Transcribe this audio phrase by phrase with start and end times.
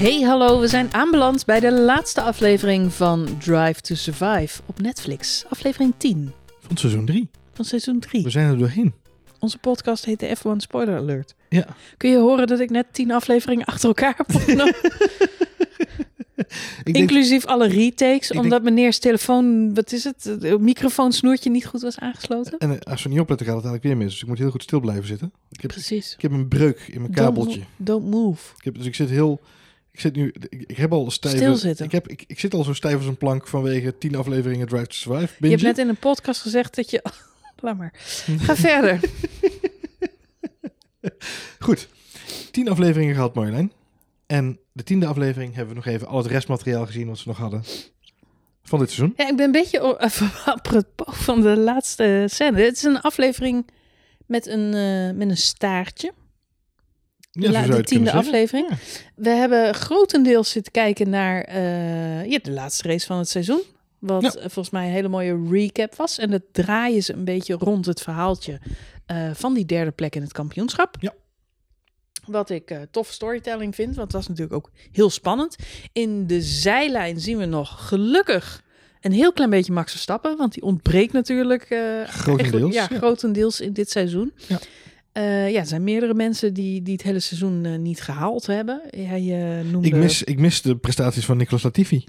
[0.00, 5.44] Hey, hallo, we zijn aanbeland bij de laatste aflevering van Drive to Survive op Netflix.
[5.48, 7.28] Aflevering 10 Van seizoen 3.
[7.52, 8.22] van seizoen 3.
[8.22, 8.94] We zijn er doorheen.
[9.38, 11.34] Onze podcast heet de F1 Spoiler Alert.
[11.48, 11.66] Ja.
[11.96, 14.74] Kun je horen dat ik net 10 afleveringen achter elkaar heb opgenomen?
[16.84, 21.66] Ik denk, Inclusief alle retakes, denk- omdat meneers telefoon, wat is het, het microfoonsnoertje niet
[21.66, 22.58] goed was aangesloten.
[22.58, 24.12] en eh, als we niet opletten gaat het eigenlijk weer mis.
[24.12, 25.32] Dus ik moet heel goed stil blijven zitten.
[25.50, 26.14] Ik heb, Precies.
[26.14, 27.58] ik heb een breuk in mijn Don't kabeltje.
[27.58, 28.54] mo- Don't move.
[28.58, 29.40] Ik heb, dus ik zit heel...
[29.92, 30.34] Ik zit nu...
[30.48, 31.64] Ik, ik heb al stijf...
[31.80, 34.86] Ik, heb, ik, ik zit al zo stijf als een plank vanwege 10 afleveringen Drive
[34.86, 35.32] to Survive.
[35.32, 35.58] Je Bingen.
[35.58, 37.02] hebt net in een podcast gezegd dat je...
[37.60, 37.92] Laat maar.
[38.46, 39.00] Ga verder.
[41.58, 41.88] Goed.
[42.50, 43.72] 10 afleveringen gehad, Marjolein.
[44.26, 47.36] En de tiende aflevering hebben we nog even al het restmateriaal gezien wat ze nog
[47.36, 47.64] hadden
[48.62, 49.12] van dit seizoen.
[49.16, 49.98] Ja, ik ben een beetje
[50.44, 52.60] apropos van de laatste scène.
[52.60, 53.66] Het is een aflevering
[54.26, 56.12] met een, eh, met een staartje.
[57.30, 58.68] De, zo la- de tiende aflevering.
[59.16, 63.60] We hebben grotendeels zitten kijken naar eh, ja, de laatste race van het seizoen.
[63.98, 64.28] Wat Ja.
[64.28, 66.18] eh, volgens mij een hele mooie recap was.
[66.18, 68.60] En dat draaien ze een beetje rond het verhaaltje
[69.06, 70.96] eh, van die derde plek in het kampioenschap.
[71.00, 71.14] Ja.
[72.26, 75.56] Wat ik eh toffe storytelling vind, want het was natuurlijk ook heel spannend.
[75.92, 78.62] In de zijlijn zien we nog gelukkig
[79.00, 81.62] een heel klein beetje Max Verstappen, want die ontbreekt natuurlijk
[82.06, 82.96] Grotendeels, echt- ja, ja.
[82.98, 84.32] grotendeels in dit seizoen.
[84.48, 84.58] Ja.
[85.12, 88.82] Eh, ja, er zijn meerdere mensen die, die het hele seizoen eh, niet gehaald hebben.
[88.90, 89.88] Jij eh, noemde...
[89.88, 92.04] Ik mis, ik mis de prestaties van Nicolas Latifi.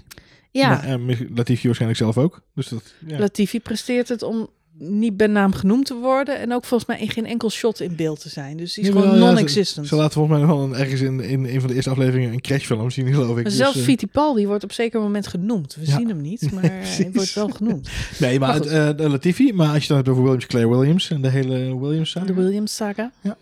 [0.50, 2.42] ja, Maar, eh, Latifi waarschijnlijk zelf ook.
[2.54, 3.18] Dus dat, ja.
[3.18, 4.48] Latifi presteert het om
[4.88, 7.96] niet bij naam genoemd te worden en ook volgens mij in geen enkel shot in
[7.96, 8.56] beeld te zijn.
[8.56, 9.86] Dus die is Jawel, gewoon ja, non-existent.
[9.88, 12.32] Ze laten volgens mij nog wel een- ergens in, in een van de eerste afleveringen
[12.32, 13.34] een crashfilm zien, geloof ik.
[13.34, 15.74] Maar Dus, zelfs eh, Fittipaldi wordt op zeker moment genoemd.
[15.74, 15.96] We Ja.
[15.96, 17.88] zien hem niet, maar hij wordt wel genoemd.
[18.18, 19.52] nee, maar, maar het, eh, Latifi.
[19.52, 22.26] Maar als je dan hebt over Williams, Claire Williams en de hele Williams saga.
[22.26, 23.12] De Williams saga.
[23.22, 23.32] Eh,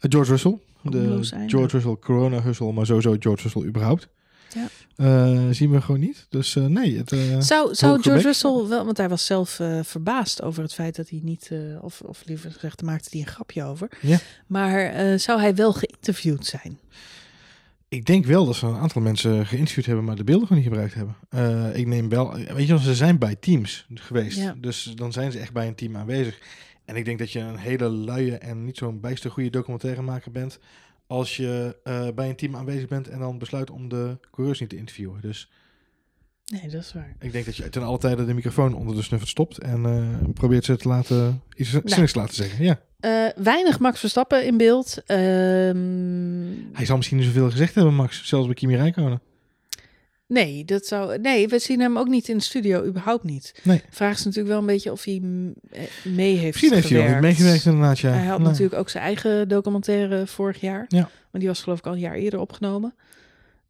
[0.00, 0.58] George Russell.
[0.82, 1.18] De.
[1.46, 4.08] George Russell, Corona Russell, maar sowieso George Russell überhaupt.
[4.54, 4.68] Ja.
[4.96, 6.26] Eh, zien we gewoon niet.
[6.28, 8.22] Dus eh, nee, het, eh, Zou, zou George.
[8.22, 12.22] Russell wel, want hij was zelf verbaasd over het feit dat hij niet, of, of
[12.24, 13.88] liever gezegd, maakte hij een grapje over.
[14.00, 14.18] Ja.
[14.46, 16.78] Maar zou hij wel geïnterviewd zijn?
[17.88, 20.72] ik denk wel dat ze een aantal mensen geïnterviewd hebben, maar de beelden gewoon niet
[20.72, 21.76] gebruikt hebben.
[21.76, 24.38] Ik neem wel, weet je wel, ze zijn bij teams geweest.
[24.38, 24.54] Ja.
[24.58, 26.38] Dus dan zijn ze echt bij een team aanwezig.
[26.84, 30.58] En ik denk dat je een hele luie en niet zo'n bijster goede documentairemaker bent.
[31.06, 34.68] Als je eh, bij een team aanwezig bent en dan besluit om de coureurs niet
[34.68, 35.20] te interviewen.
[35.20, 35.50] Dus
[36.46, 37.16] Nee, dat is waar.
[37.20, 39.58] ik denk dat je ten alle tijde de microfoon onder de snuffert stopt.
[39.58, 41.88] En eh, probeert ze te laten, iets Nou.
[41.88, 42.64] zinnigs te laten zeggen.
[42.64, 42.80] Ja.
[43.00, 45.02] Eh, weinig Max Verstappen in beeld.
[45.06, 45.16] Ehm,
[46.72, 48.24] Hij zal misschien niet zoveel gezegd hebben, Max.
[48.28, 49.20] Zelfs bij Kimi Räikkönen.
[50.26, 53.54] Nee, dat zou, nee, we zien hem ook niet in de studio, überhaupt niet.
[53.62, 53.82] Nee.
[53.90, 55.22] Vraag is natuurlijk wel een beetje of hij
[55.70, 57.20] eh, mee heeft Misschien heeft hij niet gewerkt.
[57.26, 58.10] meegewerkt inderdaad, ja.
[58.10, 58.46] Hij had Nee.
[58.48, 60.84] natuurlijk ook zijn eigen documentaire vorig jaar.
[60.88, 61.00] Ja.
[61.00, 61.10] Want
[61.44, 62.94] die was geloof ik al een jaar eerder opgenomen.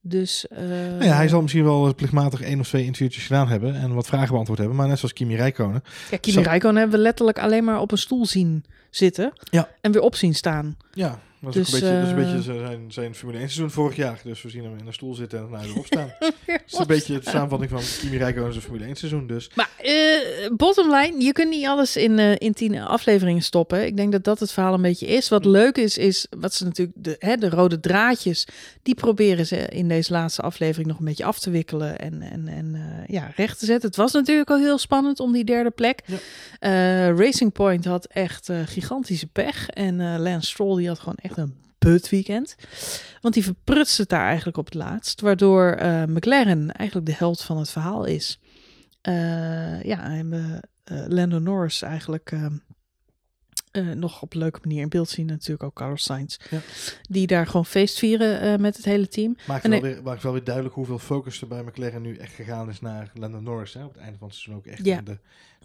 [0.01, 0.49] Dus...
[0.49, 3.95] eh, Nou ja, hij zal misschien wel plichtmatig één of twee interviewtjes gedaan hebben en
[3.95, 4.77] wat vragen beantwoord hebben.
[4.77, 5.83] Maar net zoals Kimi Räikkönen.
[6.11, 9.33] Ja, Kimi Räikkönen hebben we letterlijk alleen maar op een stoel zien zitten.
[9.51, 9.69] Ja.
[9.81, 10.77] En weer op zien staan.
[10.93, 11.21] Ja,
[11.53, 13.71] dat is, Dus, een beetje, dat is een eh, beetje zijn, zijn Formule 1 seizoen
[13.71, 14.21] vorig jaar.
[14.25, 16.13] Dus we zien hem in een stoel zitten en hij erop staan.
[16.47, 19.27] Het is een beetje de samenvatting van Kimi Räikkönen zijn Formule 1 seizoen.
[19.27, 23.87] Dus Maar eh bottom line, je kunt niet alles in, eh, in tien afleveringen stoppen.
[23.87, 25.29] Ik denk dat dat het verhaal een beetje is.
[25.29, 28.47] Wat leuk is, is wat ze natuurlijk, de, hè, de rode draadjes,
[28.83, 32.49] die proberen ze in deze laatste aflevering nog een beetje af te wikkelen en, en,
[32.49, 32.77] en
[33.07, 33.89] ja, recht te zetten.
[33.89, 36.03] Het was natuurlijk al heel spannend om die derde plek.
[36.07, 37.11] Ja.
[37.11, 42.09] Racing Point had echt gigantische pech en Lance Stroll die had gewoon echt een put
[42.09, 42.57] weekend.
[43.21, 45.21] Want die verprutste het daar eigenlijk op het laatst.
[45.21, 48.41] Waardoor eh, McLaren eigenlijk de held van het verhaal is.
[49.01, 52.47] Eh, ja, en eh, Lando Norris eigenlijk eh,
[53.77, 55.27] eh, nog op een leuke manier in beeld zien.
[55.27, 56.37] Natuurlijk ook Carlos Sainz.
[56.51, 56.61] Ja.
[57.09, 59.37] Die daar gewoon feest vieren eh, met het hele team.
[59.47, 62.35] maakt En wel, weer, maakt wel weer duidelijk hoeveel focus er bij McLaren nu echt
[62.35, 63.75] gegaan is naar Lando Norris.
[63.75, 65.01] Hè, op het einde van het seizoen ook echt Ja.
[65.01, 65.19] de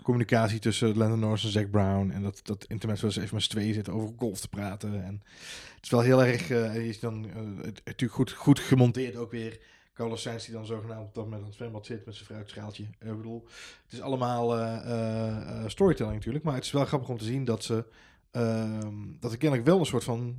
[0.03, 2.11] communicatie tussen Lando Norris en Zac Brown.
[2.11, 5.03] En dat, dat internet wel eens even met z'n tweeën zitten over golf te praten.
[5.03, 5.21] En
[5.75, 7.23] het is wel heel erg, eh, is dan
[7.61, 9.59] het- natuurlijk goed, goed gemonteerd ook weer.
[10.01, 12.83] Carlos Sainz die dan zogenaamd op dat moment aan het zwembad zit met zijn fruitschaaltje.
[12.99, 13.47] Eh, Ik bedoel,
[13.83, 16.43] het is allemaal eh, eh, storytelling natuurlijk.
[16.43, 17.85] Maar het is wel grappig om te zien dat ze
[18.31, 20.35] ehm, dat er kennelijk wel een soort van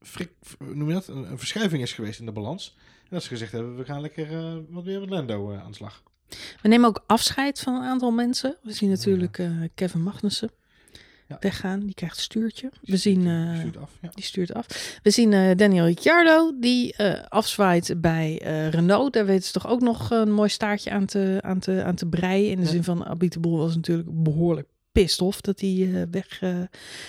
[0.00, 1.08] frik, noem je dat?
[1.08, 2.76] Een, een verschuiving is geweest in de balans.
[2.78, 6.02] En dat ze gezegd hebben, we gaan lekker wat weer met Lando aan de slag.
[6.62, 8.56] We nemen ook afscheid van een aantal mensen.
[8.62, 10.50] We zien natuurlijk Kevin Magnussen
[11.28, 11.36] Ja.
[11.40, 11.80] weggaan.
[11.80, 12.70] Die krijgt een stuurtje.
[12.82, 13.26] We zien...
[13.26, 14.08] eh, Stuurt af, ja.
[14.14, 14.66] Die stuurt af.
[15.02, 18.36] We zien eh, Daniel Ricciardo, die eh, afzwaait bij
[18.70, 19.12] Renault.
[19.12, 22.06] Daar weten ze toch ook nog een mooi staartje aan te, aan te, aan te
[22.06, 22.50] breien.
[22.50, 22.68] In de Ja.
[22.68, 24.68] zin van Abiteboel was natuurlijk behoorlijk
[25.02, 26.58] pissed off dat hij eh, weg eh,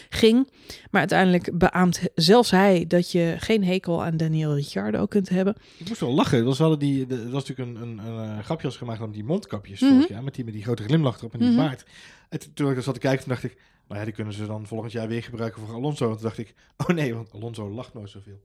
[0.10, 0.50] ging.
[0.92, 5.56] Maar uiteindelijk beaamt zelfs hij dat je geen hekel aan Daniel Ricciardo kunt hebben.
[5.78, 6.45] Ik moest wel lachen.
[6.45, 9.24] Dat was, die, dat was natuurlijk een, een, een, eh, grapje als gemaakt om die
[9.24, 9.92] mondkapjes Mhm.
[9.94, 10.24] vorig jaar.
[10.24, 11.57] Met die, met die grote glimlach erop en die Mhm.
[11.57, 11.86] baard.
[12.30, 13.57] En toen- ik dat zat te kijken, toen dacht ik...
[13.88, 16.06] Nou ja, die kunnen ze dan volgend jaar weer gebruiken voor Alonso.
[16.10, 16.54] En toen dacht ik...
[16.78, 18.42] Oh nee, want Alonso lacht nooit zoveel.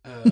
[0.00, 0.28] Ehm,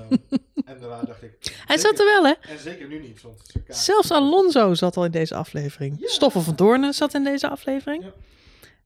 [0.64, 1.32] en daarna dacht ik...
[1.66, 2.32] Hij zat er wel, hè?
[2.52, 5.96] En zeker nu niet, want Zelfs Alonso zat al in deze aflevering.
[6.00, 6.08] Ja.
[6.08, 8.02] Stoffel van Doornen zat in deze aflevering.
[8.02, 8.12] Ja.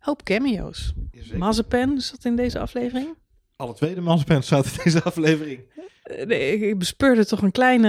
[0.05, 0.93] Hoop cameo's.
[1.37, 3.09] Mazepen zat in deze aflevering.
[3.57, 5.61] Alle tweede Mazepens zaten in deze aflevering.
[6.03, 7.89] Eh, nee, ik- bespeurde toch een kleine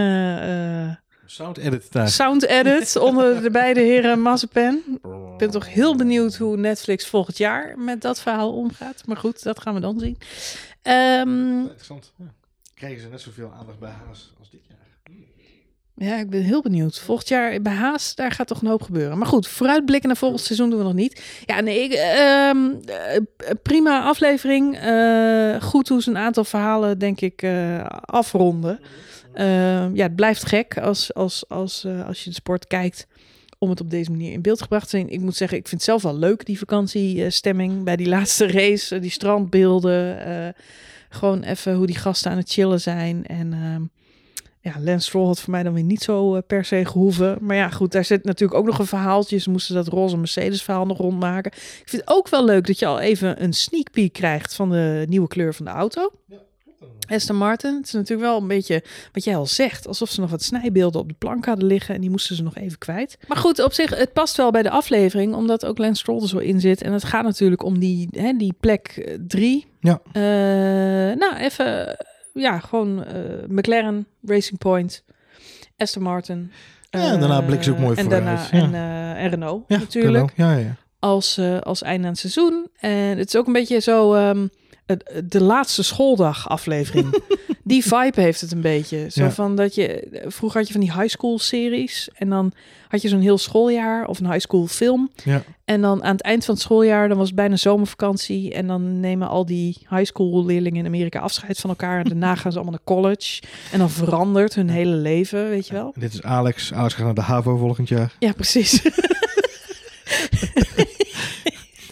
[0.92, 0.96] eh,
[1.26, 2.10] Sound edit daar.
[2.10, 4.84] sound edit onder de beide heren Mazepen.
[5.32, 9.08] Ik ben toch heel benieuwd hoe Netflix volgend jaar met dat verhaal omgaat.
[9.08, 10.18] Maar goed, dat gaan we dan zien.
[10.82, 12.14] Ehm, Interessant.
[12.18, 12.34] Ja.
[12.74, 14.85] Krijgen ze net zoveel aandacht bij Haas als dit jaar?
[15.98, 17.00] Ja, ik ben heel benieuwd.
[17.00, 19.18] Volgend jaar bij Haas, daar gaat toch een hoop gebeuren.
[19.18, 21.22] Maar goed, vooruitblikken naar volgend seizoen doen we nog niet.
[21.46, 24.78] Ja, nee, ehm, eh, prima aflevering.
[24.78, 28.80] Eh, goed hoe ze een aantal verhalen, denk ik, eh, afronden.
[29.34, 33.08] Ehm, ja, het blijft gek als, als, als, als je de sport kijkt
[33.58, 35.10] om het op deze manier in beeld gebracht te zijn.
[35.10, 39.00] Ik moet zeggen, ik vind het zelf wel leuk, die vakantiestemming bij die laatste race.
[39.00, 40.54] die strandbeelden.
[41.10, 43.26] gewoon even hoe die gasten aan het chillen zijn.
[43.26, 43.82] En ehm,
[44.66, 47.38] ja, Lance Stroll had voor mij dan weer niet zo eh, per se gehoeven.
[47.42, 49.38] Maar ja, goed, daar zit natuurlijk ook nog een verhaaltje.
[49.38, 51.52] Ze moesten dat roze Mercedes verhaal nog rondmaken.
[51.52, 54.70] Ik vind het ook wel leuk dat je al even een sneak peek krijgt van
[54.70, 56.12] de nieuwe kleur van de auto.
[57.08, 57.76] Aston Martin.
[57.76, 59.88] Het is natuurlijk wel een beetje wat jij al zegt.
[59.88, 61.96] Alsof ze nog wat snijbeelden op de plank hadden liggen.
[61.96, 63.18] En die moesten ze nog even kwijt.
[63.28, 65.36] Maar goed, op zich, het past wel bij de aflevering.
[65.36, 66.82] Omdat ook Lance Stroll er zo in zit.
[66.82, 69.66] En het gaat natuurlijk om die, hè, die plek eh, drie.
[69.80, 70.02] Ja.
[70.12, 71.98] Eh, nou, even...
[72.42, 75.04] Ja, gewoon eh, McLaren, Racing Point,
[75.78, 76.52] Aston Martin.
[76.90, 78.64] Ja, en daarna blikken ze ook mooi en vooruit, Daarna, ja.
[78.64, 80.76] en, eh, en Renault Ja, natuurlijk Ja, ja, ja.
[81.00, 82.70] als, eh, als einde aan het seizoen.
[82.80, 84.48] En het is ook een beetje zo ehm,
[85.24, 87.08] de laatste schooldag aflevering.
[87.68, 89.08] die vibe heeft het een beetje.
[89.10, 89.32] Zo Ja.
[89.32, 92.10] van dat je, vroeger had je van die high school series.
[92.14, 92.52] En dan
[92.88, 95.10] had je zo'n heel schooljaar of een high school film.
[95.24, 95.44] Ja.
[95.66, 98.54] En dan aan het eind van het schooljaar, dan was het bijna zomervakantie.
[98.54, 102.00] En dan nemen al die high school leerlingen in Amerika afscheid van elkaar.
[102.00, 103.42] En daarna gaan ze allemaal naar college.
[103.72, 105.92] En dan verandert hun hele leven, weet je wel.
[105.96, 106.74] En dit is Alex.
[106.74, 108.14] Alex gaat naar de HAVO volgend jaar.
[108.20, 108.82] Ja, precies.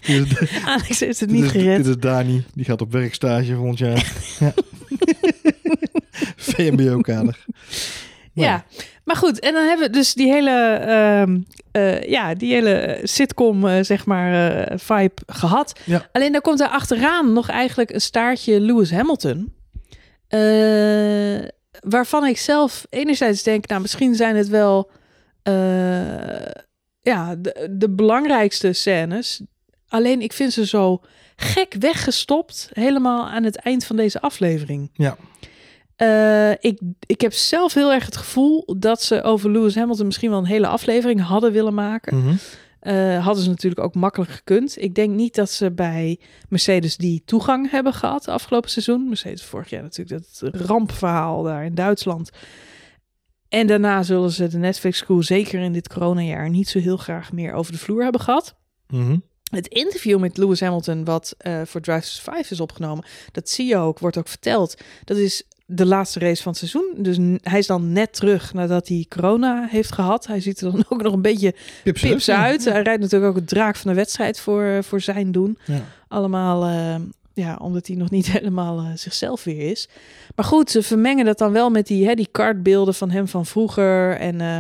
[0.06, 1.78] Dit is, Alex heeft het dit niet is- gered.
[1.78, 2.44] Dit is Dani.
[2.54, 4.12] Die gaat op werkstage volgend jaar.
[4.40, 4.54] ja.
[6.44, 7.46] VMBO-kader.
[8.34, 8.66] Ja,
[9.04, 9.40] maar goed.
[9.40, 11.40] En dan hebben we dus die hele, ehm,
[11.72, 15.80] eh, ja, die hele sitcom, eh, zeg maar, eh, vibe gehad.
[15.86, 16.10] Ja.
[16.12, 19.54] Alleen daar komt er achteraan nog eigenlijk een staartje Lewis Hamilton.
[21.80, 24.92] Waarvan ik zelf enerzijds denk, nou, misschien zijn het wel
[27.02, 29.42] ja, de, de belangrijkste scènes.
[29.88, 31.02] Alleen ik vind ze zo
[31.36, 34.90] gek weggestopt, helemaal aan het eind van deze aflevering.
[34.94, 35.18] Ja.
[35.96, 40.30] Eh, ik, ik heb zelf heel erg het gevoel dat ze over Lewis Hamilton misschien
[40.30, 42.18] wel een hele aflevering hadden willen maken.
[42.18, 42.36] Mhm.
[42.80, 44.82] Eh, hadden ze natuurlijk ook makkelijk gekund.
[44.82, 46.20] Ik denk niet dat ze bij
[46.50, 49.08] Mercedes die toegang hebben gehad afgelopen seizoen.
[49.08, 52.30] Mercedes vorig jaar natuurlijk dat rampverhaal daar in Duitsland.
[53.50, 57.54] En daarna zullen ze de Netflix-crew zeker in dit coronajaar niet zo heel graag meer
[57.54, 58.56] over de vloer hebben gehad.
[58.88, 59.18] Mhm.
[59.50, 63.68] Het interview met Lewis Hamilton, wat eh, voor Drive to Survive is opgenomen, dat zie
[63.68, 64.82] je ook, wordt ook verteld.
[65.04, 65.44] Dat is
[65.76, 66.94] de laatste race van het seizoen.
[66.98, 70.28] Dus hij is dan net terug nadat hij corona heeft gehad.
[70.28, 71.54] Hij ziet er dan ook nog een beetje
[71.84, 72.66] Pips, uit.
[72.66, 75.58] Hij rijdt natuurlijk ook het draak van de wedstrijd voor, eh, voor zijn doen.
[75.66, 75.82] Ja.
[76.08, 76.96] Allemaal, eh,
[77.34, 79.88] ja, omdat hij nog niet helemaal eh, zichzelf weer is.
[80.36, 83.46] Maar goed, ze vermengen dat dan wel met die, hè, die kartbeelden van hem van
[83.46, 84.18] vroeger.
[84.18, 84.60] En, eh,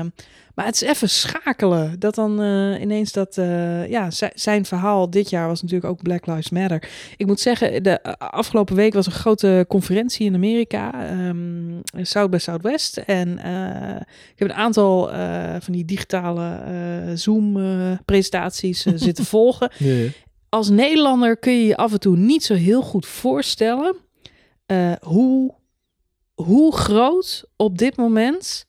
[0.55, 2.00] maar het is even schakelen.
[2.00, 6.01] Dat dan eh, ineens dat, eh, ja, zi- zijn verhaal dit jaar was natuurlijk ook
[6.01, 6.89] Black Lives Matter.
[7.17, 12.29] Ik moet zeggen, de a- afgelopen week was een grote conferentie in Amerika, ehm South
[12.29, 12.98] by Southwest.
[12.98, 13.95] En eh,
[14.33, 19.72] ik heb een aantal eh, van die digitale eh, Zoom-presentaties zitten volgen
[20.50, 23.95] als Nederlander kun je je af en toe niet zo heel goed voorstellen
[24.65, 25.53] eh, hoe,
[26.33, 28.65] hoe groot op dit moment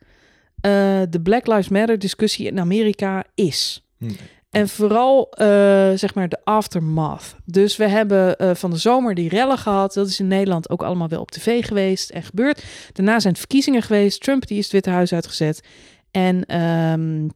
[0.65, 3.87] eh, de Black Lives Matter discussie in Amerika is.
[3.99, 4.17] Nee.
[4.51, 5.47] En vooral, eh,
[5.95, 7.37] zeg maar, de aftermath.
[7.45, 9.95] Dus we hebben eh, van de zomer die rellen gehad.
[9.95, 12.65] Dat is in Nederland ook allemaal wel op tv geweest en gebeurd.
[12.93, 14.21] Daarna zijn verkiezingen geweest.
[14.21, 15.63] Trump die is het Witte Huis uitgezet.
[16.11, 17.29] En, ehm,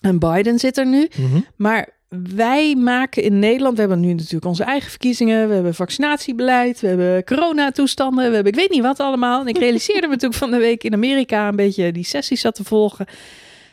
[0.00, 1.08] en Biden zit er nu.
[1.16, 1.40] Mhm.
[1.56, 1.88] Maar
[2.34, 6.86] wij maken in Nederland, we hebben nu natuurlijk onze eigen verkiezingen, we hebben vaccinatiebeleid, we
[6.86, 9.40] hebben coronatoestanden, we hebben ik weet niet wat allemaal.
[9.40, 12.54] En ik realiseerde me natuurlijk van de week in Amerika een beetje die sessies zat
[12.54, 13.06] te volgen,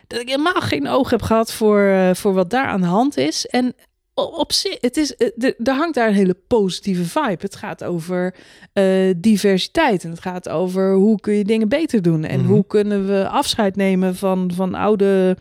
[0.08, 3.18] dat ik helemaal geen oog heb gehad voor, eh, voor wat daar aan de hand
[3.18, 3.46] is.
[3.46, 3.74] En
[4.14, 7.38] op zich, het is, eh, de- er hangt daar een hele positieve vibe.
[7.40, 8.36] Het gaat over
[8.74, 8.86] eh,
[9.18, 12.50] diversiteit en het gaat over hoe kun je dingen beter doen en Mhm.
[12.50, 15.38] hoe kunnen we afscheid nemen van, van oude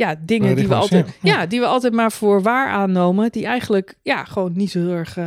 [0.00, 1.40] ja, dingen die we altijd, ja.
[1.40, 1.46] ja.
[1.46, 5.16] die we altijd maar voor waar aannemen, die eigenlijk ja, gewoon niet zo heel erg
[5.16, 5.26] eh,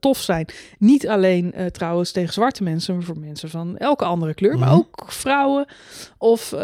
[0.00, 0.46] tof zijn.
[0.78, 4.68] Niet alleen eh, trouwens tegen zwarte mensen, maar voor mensen van elke andere kleur, maar
[4.68, 4.76] Mhm.
[4.76, 5.66] ook vrouwen
[6.18, 6.58] of eh,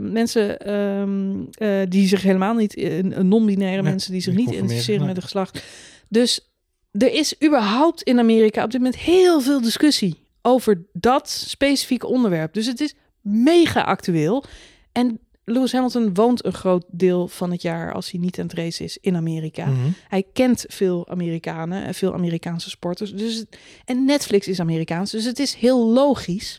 [0.00, 2.76] mensen ehm, eh, die zich helemaal niet,
[3.22, 5.08] non-binaire Nee, mensen die zich niet identificeren nee.
[5.08, 5.62] met een geslacht.
[6.08, 6.50] Dus
[6.90, 12.54] er is überhaupt in Amerika op dit moment heel veel discussie over dat specifieke onderwerp.
[12.54, 14.44] Dus het is mega actueel.
[14.92, 18.54] En Lewis Hamilton woont een groot deel van het jaar als hij niet aan het
[18.54, 19.66] racen is in Amerika.
[19.66, 19.88] Mhm.
[20.08, 23.12] Hij kent veel Amerikanen en veel Amerikaanse sporters.
[23.12, 23.44] Dus
[23.84, 25.10] en Netflix is Amerikaans.
[25.10, 26.58] Dus het is heel logisch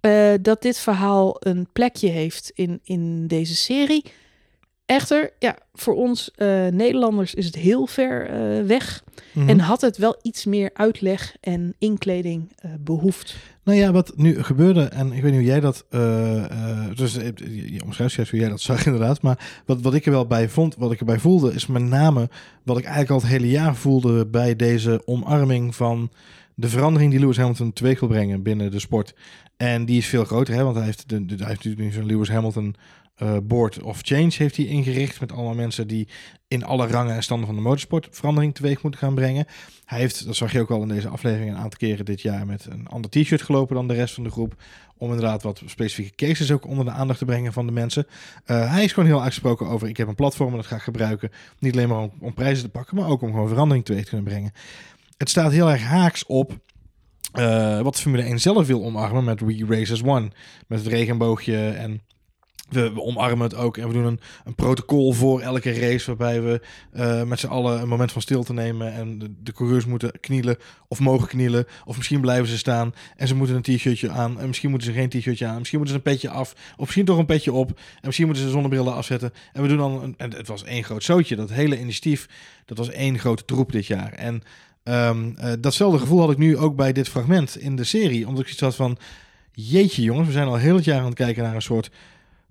[0.00, 4.04] eh, dat dit verhaal een plekje heeft in, in deze serie.
[4.90, 9.04] Echter, ja, voor ons eh, Nederlanders is het heel ver eh, weg.
[9.32, 9.48] Mhm.
[9.48, 13.36] En had het wel iets meer uitleg en inkleding behoefd.
[13.64, 15.84] Nou ja, wat nu gebeurde, en ik weet niet hoe jij dat,
[16.96, 20.12] dus je je omschrijft juist hoe jij dat zag inderdaad, maar wat, wat ik er
[20.12, 22.28] wel bij vond, wat ik erbij voelde, is met name
[22.62, 26.10] wat ik eigenlijk al het hele jaar voelde bij deze omarming van
[26.54, 29.14] de verandering die Lewis Hamilton teweeg wil brengen binnen de sport.
[29.56, 31.92] En die is veel groter, hè, want hij heeft, de, de, hij heeft natuurlijk nu
[31.92, 32.74] zo'n Lewis Hamilton
[33.20, 36.08] eh, Board of Change heeft hij ingericht met allemaal mensen die
[36.48, 39.46] in alle rangen en standen van de motorsport verandering teweeg moeten gaan brengen.
[39.84, 42.46] Hij heeft, dat zag je ook al in deze aflevering, een aantal keren dit jaar
[42.46, 44.54] met een ander t-shirt gelopen dan de rest van de groep.
[44.96, 48.06] Om inderdaad wat specifieke cases ook onder de aandacht te brengen van de mensen.
[48.44, 50.82] Eh, hij is gewoon heel uitgesproken over, ik heb een platform en dat ga ik
[50.82, 51.30] gebruiken.
[51.58, 54.08] Niet alleen maar om, om prijzen te pakken, maar ook om gewoon verandering teweeg te
[54.08, 54.52] kunnen brengen.
[55.16, 56.58] Het staat heel erg haaks op
[57.32, 60.30] eh, wat Formule 1 zelf wil omarmen met We Race as One.
[60.66, 62.00] Met het regenboogje en
[62.70, 66.60] we, omarmen het ook en we doen een, een protocol voor elke race waarbij we
[66.92, 70.56] eh, met z'n allen een moment van stilte nemen en de, coureurs moeten knielen
[70.88, 74.46] of mogen knielen of misschien blijven ze staan en ze moeten een t-shirtje aan en
[74.46, 77.18] misschien moeten ze geen t-shirtje aan, misschien moeten ze een petje af of misschien toch
[77.18, 80.34] een petje op en misschien moeten ze zonnebrillen afzetten en we doen dan een, en
[80.34, 82.28] het was één groot zootje, dat hele initiatief,
[82.64, 84.12] dat was één grote troep dit jaar.
[84.12, 84.42] En
[84.82, 88.44] ehm, eh, datzelfde gevoel had ik nu ook bij dit fragment in de serie, omdat
[88.44, 88.98] ik iets had van
[89.52, 91.90] jeetje jongens, we zijn al heel het jaar aan het kijken naar een soort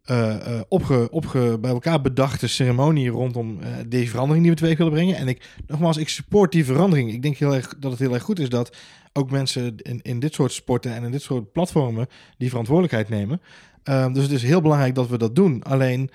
[0.09, 4.93] eh, opge, opge, bij elkaar bedachte ceremonie rondom eh, deze verandering die we teweeg willen
[4.93, 5.15] brengen.
[5.15, 7.13] En ik, nogmaals, ik support die verandering.
[7.13, 8.77] Ik denk heel erg dat het heel erg goed is dat
[9.13, 13.41] ook mensen in, in dit soort sporten en in dit soort platformen die verantwoordelijkheid nemen.
[13.83, 15.63] Ehm, dus het is heel belangrijk dat we dat doen.
[15.63, 16.09] Alleen,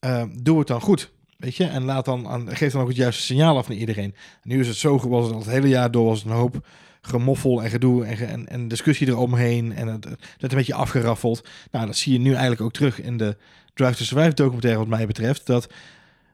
[0.00, 1.12] ehm, doe het dan goed.
[1.36, 4.14] Weet je, en laat dan aan, geef dan ook het juiste signaal af naar iedereen.
[4.42, 6.66] Nu is het zo, was het al het hele jaar door, was het een hoop
[7.00, 9.72] gemoffel en gedoe en, en, en discussie eromheen.
[9.72, 10.06] En het,
[10.38, 11.48] een beetje afgeraffeld.
[11.70, 13.36] Nou, dat zie je nu eigenlijk ook terug in de
[13.74, 15.46] Drive to Survive documentaire, wat mij betreft.
[15.46, 15.68] Dat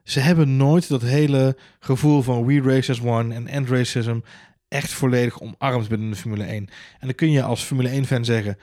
[0.03, 4.19] ze hebben nooit dat hele gevoel van we race as one en end racism
[4.67, 6.55] echt volledig omarmd binnen de Formule 1.
[6.55, 6.69] En
[6.99, 8.57] dan kun je als Formule 1 fan zeggen,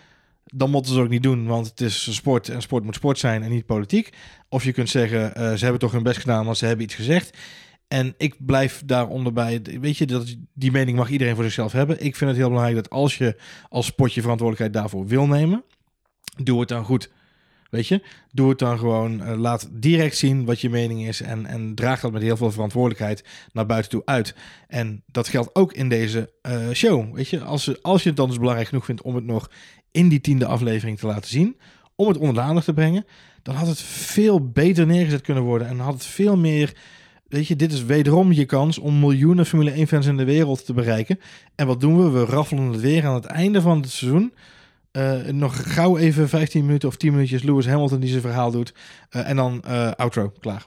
[0.44, 3.42] dan moeten ze ook niet doen, want het is sport en sport moet sport zijn
[3.42, 4.12] en niet politiek.
[4.49, 6.94] Of je kunt zeggen, eh, ze hebben toch hun best gedaan, want ze hebben iets
[6.94, 7.38] gezegd.
[7.94, 12.04] En ik blijf daaronder bij, weet je, dat, die mening mag iedereen voor zichzelf hebben.
[12.04, 13.36] Ik vind het heel belangrijk dat als je
[13.68, 15.64] als sport je verantwoordelijkheid daarvoor wil nemen,
[16.42, 17.10] doe het dan goed.
[17.70, 21.46] Weet je, doe het dan gewoon, eh, laat direct zien wat je mening is en,
[21.46, 24.34] en draag dat met heel veel verantwoordelijkheid naar buiten toe uit.
[24.68, 27.14] En dat geldt ook in deze eh, show.
[27.14, 29.50] Weet je, als, als je het dan dus belangrijk genoeg vindt om het nog
[29.90, 31.56] in die tiende aflevering te laten zien,
[31.96, 33.06] om het onder de aandacht te brengen,
[33.42, 36.72] dan had het veel beter neergezet kunnen worden en had het veel meer
[37.34, 40.72] Weet je, dit is wederom je kans om miljoenen Formule 1-fans in de wereld te
[40.72, 41.20] bereiken.
[41.54, 42.10] En wat doen we?
[42.10, 44.32] We raffelen het weer aan het einde van het seizoen.
[44.90, 48.74] Eh, nog gauw even 15 minuten of 10 minuutjes Lewis Hamilton die zijn verhaal doet.
[49.10, 50.66] Eh, en dan eh, outro, klaar.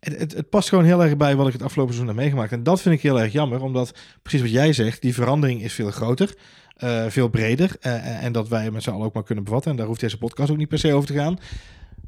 [0.00, 2.52] Het, het, het past gewoon heel erg bij wat ik het afgelopen seizoen heb meegemaakt.
[2.52, 5.72] En dat vind ik heel erg jammer, omdat precies wat jij zegt, die verandering is
[5.72, 6.34] veel groter.
[7.08, 7.76] veel breder.
[7.80, 9.70] en dat wij met z'n allen ook maar kunnen bevatten.
[9.70, 11.38] En daar hoeft deze podcast ook niet per se over te gaan.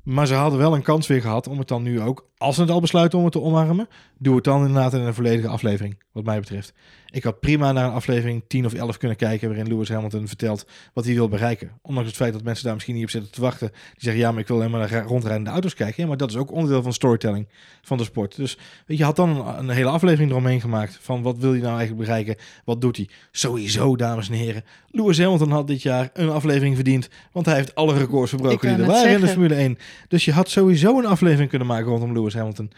[0.02, 2.60] Maar ze hadden wel een kans weer gehad om het dan nu ook, als ze
[2.60, 6.02] het al besluiten om het te omarmen, doe het dan inderdaad in een volledige aflevering,
[6.12, 6.72] wat mij betreft.
[7.10, 10.66] Ik had prima naar een aflevering 10 of 11 kunnen kijken waarin Lewis Hamilton vertelt
[10.92, 11.70] wat hij wil bereiken.
[11.82, 13.68] Ondanks het feit dat mensen daar misschien niet op zitten te wachten.
[13.68, 16.02] Die zeggen, ja, maar ik wil alleen maar naar rondrijdende auto's kijken.
[16.02, 17.48] Ja, maar dat is ook onderdeel van storytelling
[17.82, 18.36] van de sport.
[18.36, 21.62] Dus weet je, had dan een, een hele aflevering eromheen gemaakt van wat wil je
[21.62, 22.36] nou eigenlijk bereiken?
[22.64, 23.08] Wat doet hij?
[23.30, 24.64] Sowieso, dames en heren.
[24.90, 28.84] Lewis Hamilton had dit jaar een aflevering verdiend, want hij heeft alle records verbroken die
[28.84, 29.28] er waren in de.
[29.28, 29.78] Formule 1.
[30.08, 32.70] Dus je had sowieso een aflevering kunnen maken rondom Lewis Hamilton.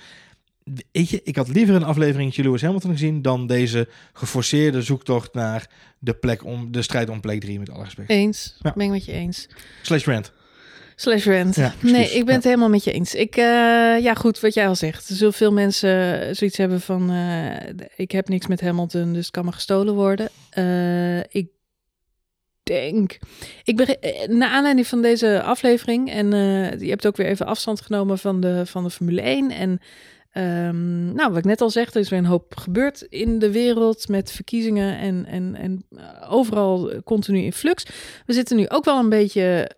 [0.93, 5.71] Weet je, ik had liever een aflevering Lewis Hamilton gezien dan deze geforceerde zoektocht naar
[5.99, 8.11] de plek om de strijd om plek 3 met alle respect.
[8.11, 8.73] Eens, Ja.
[8.75, 9.49] ben ik met je eens.
[9.83, 10.33] Slash rant.
[10.97, 11.55] Slash rent.
[11.57, 12.33] Ja, nee, ik ben Ja.
[12.35, 13.15] het helemaal met je eens.
[13.15, 13.45] Ik, eh,
[14.01, 15.09] ja goed, wat jij al zegt.
[15.09, 19.31] Er zullen veel mensen zoiets hebben van, eh, ik heb niks met Hamilton, dus het
[19.35, 20.29] kan me gestolen worden.
[20.51, 21.47] Eh, ik
[22.65, 23.19] denk,
[23.65, 27.47] ik ben, eh, naar aanleiding van deze aflevering, en eh, je hebt ook weer even
[27.47, 29.81] afstand genomen van de, van de Formule 1 en
[30.35, 33.51] Ehm, nou, wat ik net al zeg, er is weer een hoop gebeurd in de
[33.51, 37.87] wereld met verkiezingen en, en, en eh, overal continu in flux.
[38.27, 39.71] We zitten nu ook wel een beetje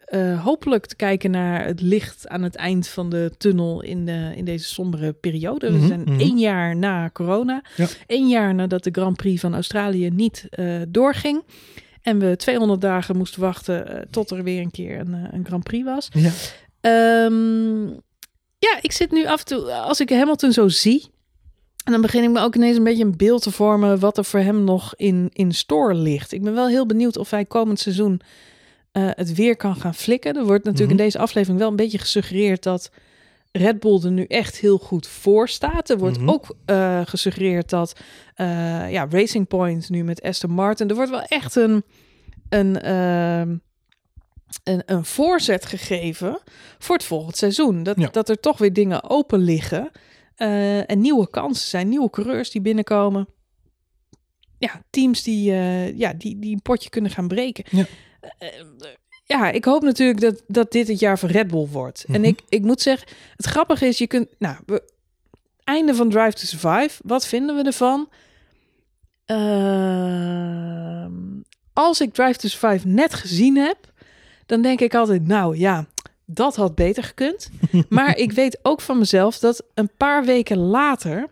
[0.43, 4.45] hopelijk te kijken naar het licht aan het eind van de tunnel in, de, in
[4.45, 5.71] deze sombere periode.
[5.71, 6.21] Mhm, We zijn mhm.
[6.21, 7.87] één jaar na corona, Ja.
[8.07, 10.49] één jaar nadat de Grand Prix van Australië niet
[10.89, 11.43] doorging.
[12.07, 15.45] En we 200 dagen moesten wachten eh, tot er weer een keer een, eh, een
[15.47, 16.09] Grand Prix was.
[16.13, 16.31] Ja.
[16.81, 17.87] Ehm,
[18.59, 21.05] ja, ik zit nu af en toe, als ik Hamilton zo zie,
[21.85, 24.25] en dan begin ik me ook ineens een beetje een beeld te vormen wat er
[24.25, 26.33] voor hem nog in, in store ligt.
[26.33, 28.21] Ik ben wel heel benieuwd of hij komend seizoen
[28.93, 30.37] eh, het weer kan gaan flikken.
[30.37, 30.99] Er wordt natuurlijk Mhm.
[31.01, 32.91] in deze aflevering wel een beetje gesuggereerd dat
[33.57, 35.91] Red Bull er nu echt heel goed voor staat.
[35.91, 36.29] Er wordt Mhm.
[36.31, 38.01] ook eh, gesuggereerd dat
[38.35, 38.47] eh,
[38.93, 41.85] ja, Racing Point nu met Aston Martin, er wordt wel echt een,
[42.49, 43.57] een, ehm,
[44.65, 46.39] een, een voorzet gegeven
[46.79, 47.83] voor het volgend seizoen.
[47.83, 48.09] Dat, Ja.
[48.09, 49.91] dat er toch weer dingen open liggen.
[50.37, 53.29] eh, en nieuwe kansen zijn, nieuwe coureurs die binnenkomen.
[54.59, 55.53] Ja, teams die,
[55.97, 57.65] ja, die, die een potje kunnen gaan breken.
[57.71, 57.85] Ja.
[59.29, 62.05] Ja, ik hoop natuurlijk dat, dat dit het jaar van Red Bull wordt.
[62.09, 62.25] En Mhm.
[62.29, 64.29] ik, ik moet zeggen, het grappige is, je kunt...
[64.39, 64.83] Nou, we,
[65.65, 68.09] einde van Drive to Survive, wat vinden we ervan?
[69.97, 71.13] Ehm,
[71.73, 73.77] als ik Drive to Survive net gezien heb,
[74.47, 75.87] dan denk ik altijd, nou ja,
[76.25, 77.51] dat had beter gekund.
[77.89, 81.27] maar ik weet ook van mezelf dat een paar weken later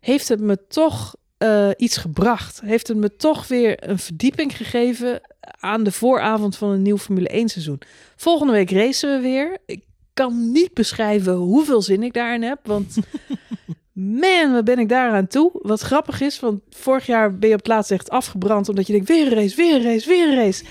[0.00, 2.60] heeft het me toch eh, iets gebracht.
[2.64, 7.28] Heeft het me toch weer een verdieping gegeven aan de vooravond van een nieuw Formule
[7.28, 7.80] 1 seizoen.
[8.16, 9.58] Volgende week racen we weer.
[9.66, 12.96] Ik kan niet beschrijven hoeveel zin ik daarin heb, want
[13.92, 15.50] man, wat ben ik daaraan toe.
[15.62, 18.92] Wat grappig is, want vorig jaar ben je op het laatst echt afgebrand omdat je
[18.92, 20.64] denkt weer een race, weer een race, weer een race.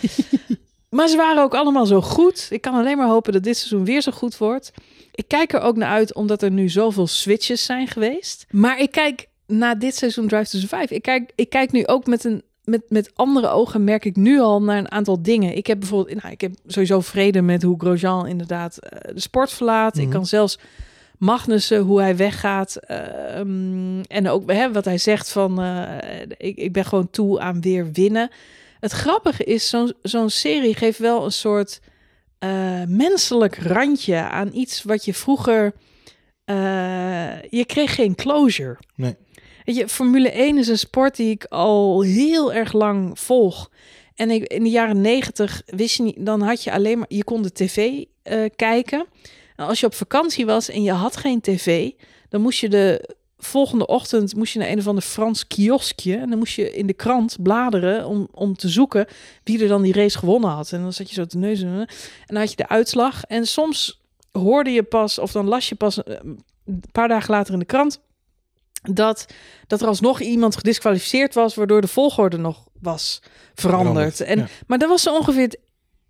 [0.97, 2.47] maar ze waren ook allemaal zo goed.
[2.49, 4.71] Ik kan alleen maar hopen dat dit seizoen weer zo goed wordt.
[5.11, 8.45] Ik kijk er ook naar uit omdat er nu zoveel switches zijn geweest.
[8.49, 10.95] Maar ik kijk na dit seizoen Drive to Survive.
[10.95, 14.39] Ik kijk, ik kijk nu ook met een met, met andere ogen merk ik nu
[14.39, 15.55] al naar een aantal dingen.
[15.57, 19.51] Ik heb bijvoorbeeld, nou, ik heb sowieso vrede met hoe Grosjean inderdaad eh, de sport
[19.51, 19.97] verlaat.
[19.97, 20.11] Ik Mhm.
[20.11, 20.59] kan zelfs
[21.17, 22.75] Magnussen, hoe hij weggaat.
[22.75, 27.61] ehm, en ook hè, wat hij zegt van, eh, ik, ik ben gewoon toe aan
[27.61, 28.29] weer winnen.
[28.79, 31.79] Het grappige is, zo'n zo'n serie geeft wel een soort
[32.39, 32.49] eh,
[32.87, 35.73] menselijk randje aan iets wat je vroeger...
[37.49, 38.77] je kreeg geen closure.
[38.95, 39.15] Nee.
[39.69, 43.69] Weet je, Formule 1 is een sport die ik al heel erg lang volg.
[44.15, 47.41] En in de jaren 90 wist je niet, dan had je alleen maar, je kon
[47.41, 49.05] de tv eh, kijken.
[49.55, 51.91] En als je op vakantie was en je had geen tv,
[52.29, 56.17] dan moest je de volgende ochtend moest je naar een of ander Frans kioskje.
[56.17, 59.07] En dan moest je in de krant bladeren om, om te zoeken
[59.43, 60.71] wie er dan die race gewonnen had.
[60.71, 61.67] En dan zat je zo te neuzen.
[61.67, 61.87] En
[62.25, 63.23] dan had je de uitslag.
[63.23, 64.01] En soms
[64.31, 66.15] hoorde je pas, of dan las je pas eh,
[66.65, 67.99] een paar dagen later in de krant
[68.81, 69.25] dat,
[69.67, 73.21] dat er alsnog iemand gedisqualificeerd was, waardoor de volgorde nog was
[73.55, 74.15] veranderd.
[74.15, 74.47] Veranderd, En, ja.
[74.67, 75.59] Maar dat was zo ongeveer het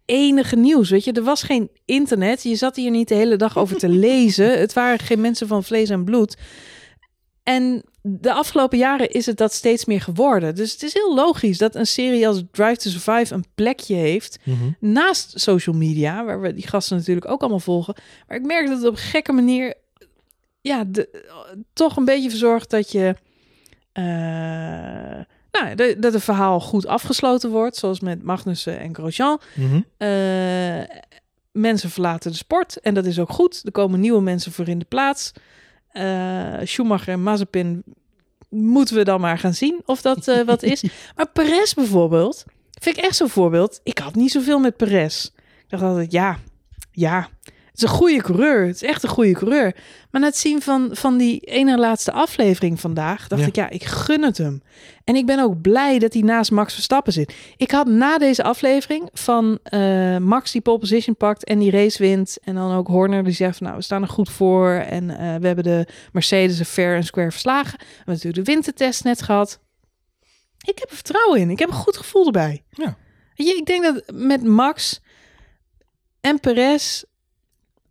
[0.06, 1.12] enige nieuws, weet je.
[1.12, 4.60] Er was geen internet, je zat hier niet de hele dag over te lezen.
[4.60, 6.38] Het waren geen mensen van vlees en bloed.
[7.44, 10.56] En de afgelopen jaren is het dat steeds meer geworden.
[10.56, 14.38] Dus het is heel logisch dat een serie als Drive to Survive een plekje heeft
[14.44, 14.56] Mhm.
[14.80, 17.96] naast social media, waar we die gasten natuurlijk ook allemaal volgen.
[18.28, 19.74] Maar ik merk dat het op een gekke manier,
[20.62, 21.26] ja, de,
[21.74, 23.16] toch een beetje verzorgt dat je,
[23.92, 24.04] eh,
[25.52, 29.40] nou, de- dat het verhaal goed afgesloten wordt, zoals met Magnussen en Grosjean.
[29.56, 29.82] Mhm.
[29.98, 30.98] Eh,
[31.52, 33.62] mensen verlaten de sport en dat is ook goed.
[33.64, 35.32] Er komen nieuwe mensen voor in de plaats.
[35.90, 37.84] Eh, Schumacher en Mazepin
[38.50, 40.84] moeten we dan maar gaan zien of dat wat is.
[41.16, 42.44] Maar Perez bijvoorbeeld,
[42.82, 43.80] vind ik echt zo'n voorbeeld.
[43.84, 45.26] Ik had niet zoveel met Perez.
[45.26, 46.38] Ik dacht altijd, ja,
[46.92, 47.30] ja,
[47.82, 48.66] is een goede coureur.
[48.66, 49.76] Het is echt een goede coureur.
[50.12, 53.48] Maar na het zien van, van die ene laatste aflevering vandaag, dacht Ja.
[53.48, 54.62] ik, ja, ik gun het hem.
[55.04, 57.34] En ik ben ook blij dat hij naast Max Verstappen zit.
[57.58, 61.98] Ik had na deze aflevering van eh, Max die pole position pakt en die race
[62.04, 62.38] wint.
[62.44, 64.70] En dan ook Horner die zegt van nou, we staan er goed voor.
[64.70, 67.78] En eh, we hebben de Mercedes fair en square verslagen.
[67.80, 69.60] We hebben natuurlijk de wintertest net gehad.
[70.68, 71.50] Ik heb er vertrouwen in.
[71.50, 72.64] Ik heb een goed gevoel erbij.
[72.70, 72.98] Ja.
[73.36, 75.02] Weet je, ik denk dat met Max
[76.22, 77.04] en Perez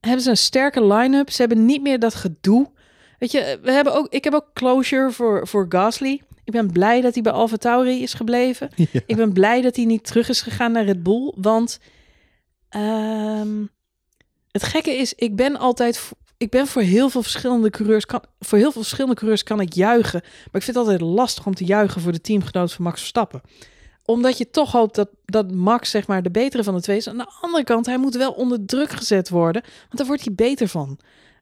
[0.09, 1.31] hebben ze een sterke line-up.
[1.31, 2.71] Ze hebben niet meer dat gedoe.
[3.19, 6.23] Weet je, we hebben ook, ik heb ook closure voor, voor Gasly.
[6.45, 8.71] Ik ben blij dat hij bij Alfa Tauri is gebleven.
[8.93, 9.01] Ja.
[9.07, 11.33] Ik ben blij dat hij niet terug is gegaan naar Red Bull.
[11.37, 11.81] Want
[12.69, 13.65] ehm,
[14.51, 16.11] Het gekke is, ik ben altijd...
[16.37, 18.07] Ik ben voor heel veel verschillende coureurs...
[18.07, 20.21] Kan, voor heel veel verschillende coureurs kan ik juichen.
[20.23, 23.41] Maar ik vind het altijd lastig om te juichen voor de teamgenoot van Max Verstappen.
[24.09, 27.09] Omdat je toch hoopt dat, dat Max zeg maar de betere van de twee is.
[27.09, 29.63] Aan de andere kant, hij moet wel onder druk gezet worden.
[29.63, 30.99] Want daar wordt hij beter van.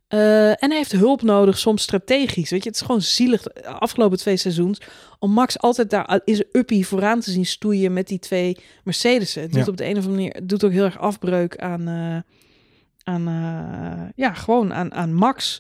[0.09, 2.51] Eh, en hij heeft hulp nodig, soms strategisch.
[2.51, 4.81] Weet je, het is gewoon zielig de afgelopen twee seizoens
[5.19, 9.43] om Max altijd daar in zijn uppie vooraan te zien stoeien met die twee Mercedes'en.
[9.43, 9.71] Het doet Ja.
[9.71, 12.19] op de een of andere manier het doet ook heel erg afbreuk aan, eh,
[13.15, 15.59] aan eh, ja, gewoon aan, aan Max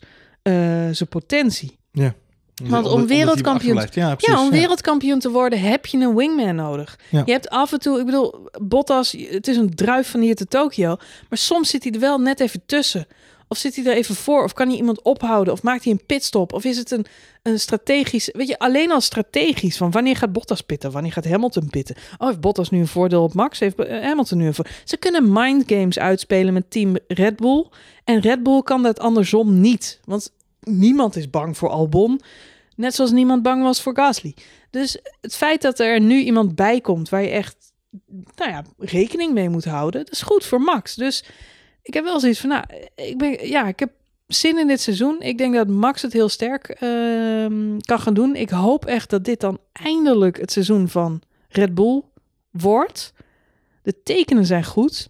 [0.92, 1.78] zijn potentie.
[2.64, 3.94] Want om wereldkampioen- achterblijft.
[3.94, 4.34] Ja, precies.
[4.34, 6.98] ja, om wereldkampioen te worden heb je een wingman nodig.
[7.08, 7.22] Ja.
[7.24, 10.46] Je hebt af en toe, ik bedoel, Bottas, het is een druif van hier te
[10.46, 10.96] Tokio,
[11.28, 13.06] maar soms zit hij er wel net even tussen.
[13.48, 14.44] Of zit hij er even voor?
[14.44, 15.52] Of kan hij iemand ophouden?
[15.52, 16.52] Of maakt hij een pitstop?
[16.52, 17.06] Of is het een,
[17.42, 18.28] een strategisch...
[18.32, 19.76] Weet je, alleen al strategisch.
[19.76, 20.90] Van wanneer gaat Bottas pitten?
[20.90, 21.96] Wanneer gaat Hamilton pitten?
[22.18, 23.58] Oh, heeft Bottas nu een voordeel op Max?
[23.58, 24.74] Heeft eh, Hamilton nu een voordeel?
[24.84, 27.66] Ze kunnen mind games uitspelen met team Red Bull.
[28.04, 30.00] En Red Bull kan dat andersom niet.
[30.04, 30.32] Want
[30.70, 32.20] niemand is bang voor Albon.
[32.76, 34.34] Net zoals niemand bang was voor Gasly.
[34.70, 37.08] Dus het feit dat er nu iemand bij komt...
[37.08, 37.56] waar je echt
[38.36, 40.04] nou ja, rekening mee moet houden...
[40.04, 40.94] dat is goed voor Max.
[40.94, 41.24] Dus
[41.82, 43.90] ik heb wel zoiets van, nou, ik ben, ja, ik heb
[44.26, 45.20] zin in dit seizoen.
[45.20, 48.36] Ik denk dat Max het heel sterk ehm, kan gaan doen.
[48.36, 52.02] Ik hoop echt dat dit dan eindelijk het seizoen van Red Bull
[52.50, 53.12] wordt.
[53.82, 55.08] De tekenen zijn goed.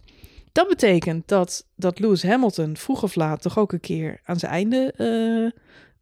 [0.57, 4.51] Dat betekent dat, dat Lewis Hamilton vroeg of laat toch ook een keer aan zijn
[4.51, 4.93] einde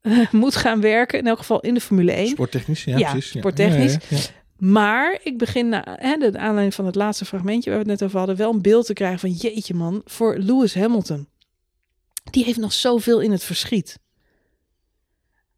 [0.01, 1.19] eh, moet gaan werken.
[1.19, 2.27] In elk geval in de Formule 1.
[2.27, 3.39] Sporttechnisch, ja, Ja, precies.
[3.39, 3.97] sporttechnisch.
[4.09, 4.17] Ja.
[4.57, 8.07] Maar ik begin, na, hè, de aanleiding van het laatste fragmentje waar we het net
[8.07, 11.27] over hadden, wel een beeld te krijgen van jeetje man, voor Lewis Hamilton.
[12.31, 13.99] Die heeft nog zoveel in het verschiet.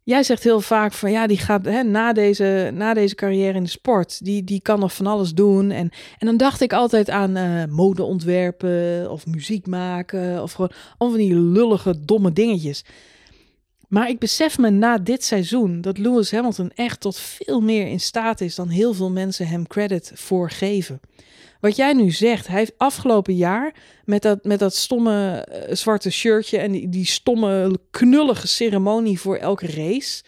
[0.08, 3.64] Jij zegt heel vaak van ja, die gaat hè, na, deze, na deze carrière in
[3.64, 5.72] de sport, die, die kan nog van alles doen.
[5.72, 10.72] En, en dan dacht ik altijd aan eh mode ontwerpen of muziek maken of gewoon
[10.98, 12.86] al van die lullige, domme dingetjes.
[13.88, 18.00] Maar ik besef me na dit seizoen dat Lewis Hamilton echt tot veel meer in
[18.00, 21.00] staat is dan heel veel mensen hem credit voor geven.
[21.60, 23.74] Wat jij nu zegt, hij heeft afgelopen jaar
[24.06, 29.36] met dat, met dat stomme eh, zwarte shirtje en die, die stomme knullige ceremonie voor
[29.36, 30.24] elke race.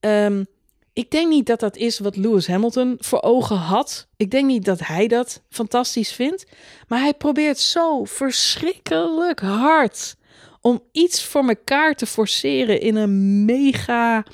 [0.00, 0.44] Ehm,
[0.92, 4.06] ik denk niet dat dat is wat Lewis Hamilton voor ogen had.
[4.16, 6.46] Ik denk niet dat hij dat fantastisch vindt.
[6.88, 10.16] Maar hij probeert zo verschrikkelijk hard
[10.60, 14.24] om iets voor elkaar te forceren in een mega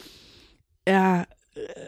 [0.83, 1.27] ja,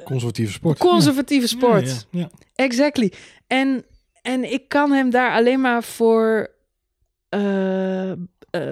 [0.05, 0.79] Conservatieve sport.
[0.79, 1.87] conservatieve sport.
[1.87, 2.31] Ja, ja, ja.
[2.55, 3.13] Exactly.
[3.47, 3.85] En,
[4.23, 6.51] en ik kan hem daar alleen maar voor
[7.29, 8.17] eh, eh,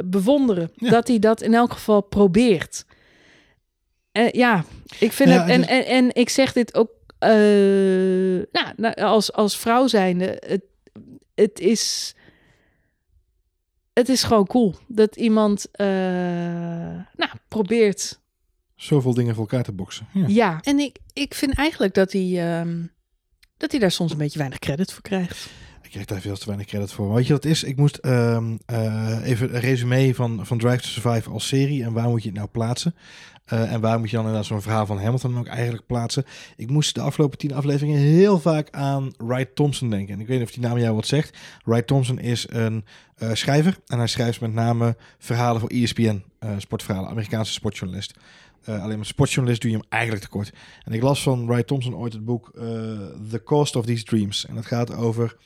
[0.05, 0.71] bewonderen.
[0.75, 0.91] Ja.
[0.91, 2.85] Dat hij dat in elk geval probeert.
[4.13, 4.65] Eh, ja,
[4.99, 5.51] ik vind Ja, het.
[5.51, 7.31] En, het en, en ik zeg dit ook eh,
[8.53, 10.43] nou, nou, als, als vrouw zijnde.
[10.47, 10.63] Het,
[11.35, 12.15] het is.
[13.93, 15.87] Het is gewoon cool dat iemand eh,
[17.17, 18.21] nou, probeert
[18.75, 20.07] Zoveel dingen voor elkaar te boksen.
[20.13, 20.25] Ja.
[20.27, 22.87] ja, en ik, ik vind eigenlijk dat hij, ehm,
[23.59, 25.49] dat hij daar soms een beetje weinig credit voor krijgt.
[25.83, 27.07] Ik krijg daar veel te weinig credit voor.
[27.07, 27.65] Maar weet je wat is?
[27.65, 31.85] Ik moest ehm, eh, even een resume van, van Drive to Survive als serie.
[31.85, 32.95] En waar moet je het nou plaatsen?
[33.45, 36.25] Eh, en waar moet je dan inderdaad zo'n verhaal van Hamilton ook eigenlijk plaatsen?
[36.57, 40.15] Ik moest de afgelopen tien afleveringen heel vaak aan Wright Thompson denken.
[40.15, 41.37] En ik weet niet of die naam jou wat zegt.
[41.65, 42.85] Wright Thompson is een
[43.17, 43.79] eh, schrijver.
[43.87, 46.23] En hij schrijft met name verhalen voor ESPN.
[46.59, 48.15] sportverhalen, Amerikaanse sportjournalist.
[48.65, 50.53] Eh, alleen met sportjournalist doe je hem eigenlijk tekort.
[50.85, 52.63] En ik las van Wright Thompson ooit het boek eh,
[53.31, 54.47] The Cost of These Dreams.
[54.47, 55.37] En dat gaat over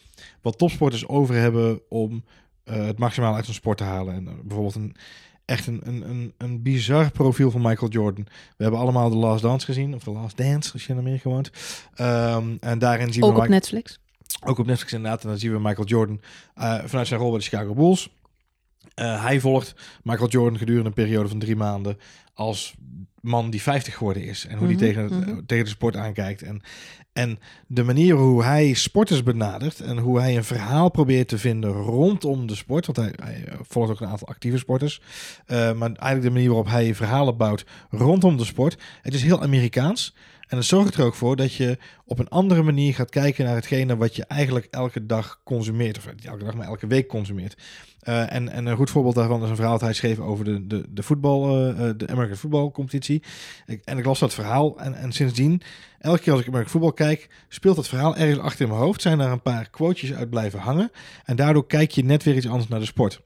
[0.43, 2.25] wat topsporters over hebben om
[2.65, 4.15] eh, het maximale uit een sport te halen.
[4.15, 4.95] En bijvoorbeeld een,
[5.45, 8.25] echt een, een, een, een bizar profiel van Michael Jordan.
[8.57, 11.29] We hebben allemaal The Last Dance gezien, of The Last Dance, als je in Amerika
[11.31, 11.51] woont.
[11.95, 13.99] Ehm, en daarin zien Ook we op Mike- Netflix.
[14.47, 15.23] ook op Netflix inderdaad.
[15.23, 16.21] En dan zien we Michael Jordan
[16.85, 18.11] vanuit zijn rol bij de Chicago Bulls.
[18.95, 21.99] Eh, hij volgt Michael Jordan gedurende een periode van drie maanden
[22.35, 22.75] als
[23.21, 24.47] man die 50 geworden is.
[24.47, 25.41] En hoe Mhm, die tegen, het- mhm.
[25.47, 26.43] tegen de sport aankijkt.
[26.43, 26.63] En,
[27.13, 31.71] en de manier hoe hij sporters benadert en hoe hij een verhaal probeert te vinden
[31.73, 32.87] rondom de sport.
[32.87, 35.01] Want hij, hij eh, volgt ook een aantal actieve sporters.
[35.47, 38.77] Eh, maar eigenlijk de manier waarop hij verhalen bouwt rondom de sport.
[39.03, 40.15] Het is heel Amerikaans.
[40.53, 43.55] En dat zorgt er ook voor dat je op een andere manier gaat kijken naar
[43.55, 45.99] hetgene wat je eigenlijk elke dag consumeert.
[45.99, 47.57] Of niet elke dag, maar elke week consumeert.
[48.01, 50.67] Eh, en, en een goed voorbeeld daarvan is een verhaal dat hij schreef over de,
[50.67, 53.23] de, de voetbal, eh, de American Football competitie.
[53.85, 55.63] En ik las dat verhaal en, en sindsdien,
[55.99, 59.03] elke keer als ik American Football kijk, speelt dat verhaal ergens achter in mijn hoofd.
[59.03, 60.91] Zijn er een paar quotejes uit blijven hangen.
[61.25, 63.21] En daardoor kijk je net weer iets anders naar de sport.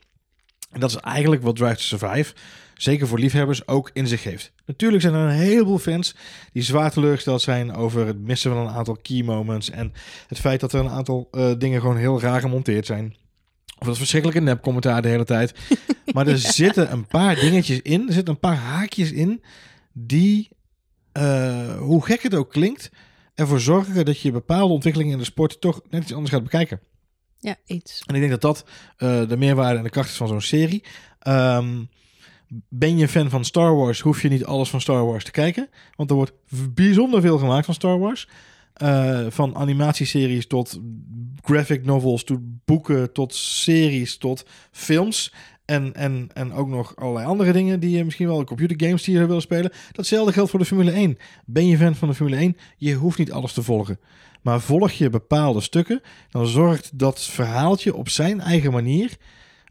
[0.77, 2.35] En dat is eigenlijk wat Drive to Survive,
[2.75, 4.53] zeker voor liefhebbers, ook in zich heeft.
[4.67, 6.15] Natuurlijk zijn er een heleboel fans
[6.53, 9.71] die zwaar teleurgesteld zijn over het missen van een aantal key moments.
[9.71, 9.93] En
[10.27, 13.17] het feit dat er een aantal eh, dingen gewoon heel raar gemonteerd zijn.
[13.79, 15.55] Of dat verschrikkelijke nepcommentaar de hele tijd.
[16.15, 18.07] Maar er zitten een paar dingetjes in.
[18.07, 19.43] Er zitten een paar haakjes in.
[19.93, 20.49] Die,
[21.13, 22.91] eh, hoe gek het ook klinkt,
[23.35, 26.81] ervoor zorgen dat je bepaalde ontwikkelingen in de sport toch net iets anders gaat bekijken.
[27.39, 28.03] Ja, iets.
[28.07, 28.65] En ik denk dat dat
[28.97, 30.83] eh, de meerwaarde en de kracht is van zo'n serie.
[31.19, 31.85] Ehm,
[32.69, 35.69] ben je fan van Star Wars, hoef je niet alles van Star Wars te kijken.
[35.97, 36.33] Want er wordt
[36.75, 38.29] bijzonder veel gemaakt van Star Wars.
[38.83, 40.81] Uh, van animatieseries tot
[41.43, 45.33] graphic novels, tot boeken, tot series, tot films.
[45.67, 49.17] En, en, en ook nog allerlei andere dingen die je misschien wel computergames die je
[49.17, 49.73] zou willen spelen.
[49.93, 51.19] Datzelfde geldt voor de Formule 1.
[51.45, 52.57] Ben je fan van de Formule 1?
[52.77, 53.99] Je hoeft niet alles te volgen.
[54.43, 56.01] Maar volg je bepaalde stukken,
[56.31, 59.17] dan zorgt dat verhaaltje op zijn eigen manier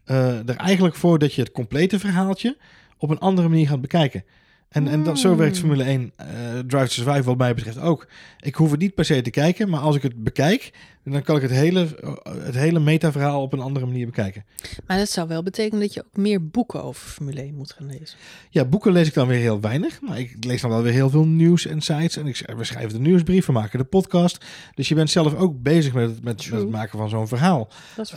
[0.06, 2.56] uh, er eigenlijk voor dat je het complete verhaaltje
[2.98, 4.24] op een andere manier gaat bekijken.
[4.68, 6.26] En, en dat, zo werkt Formule 1 uh,
[6.58, 8.08] Drive to Survive wat mij betreft ook.
[8.40, 10.72] Ik hoef het niet per se te kijken, maar als ik het bekijk,
[11.12, 11.88] dan kan ik het hele,
[12.28, 14.44] het hele metaverhaal op een andere manier bekijken.
[14.86, 17.86] Maar dat zou wel betekenen dat je ook meer boeken over Formule 1 moet gaan
[17.86, 18.18] lezen.
[18.50, 20.00] Ja, boeken lees ik dan weer heel weinig.
[20.00, 22.16] Maar ik lees dan wel weer heel veel nieuws en sites.
[22.16, 24.44] En ik, we schrijven de nieuwsbrief, we maken de podcast.
[24.74, 27.68] Dus je bent zelf ook bezig met het, met, met het maken van zo'n verhaal.